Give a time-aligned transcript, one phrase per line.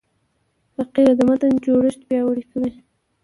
[0.73, 2.71] فقره د متن جوړښت پیاوړی کوي.